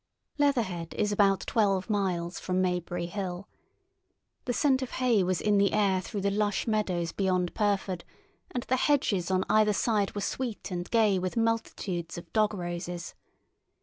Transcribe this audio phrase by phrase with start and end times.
[0.39, 3.47] Leatherhead is about twelve miles from Maybury Hill.
[4.45, 8.03] The scent of hay was in the air through the lush meadows beyond Pyrford,
[8.49, 13.13] and the hedges on either side were sweet and gay with multitudes of dog roses.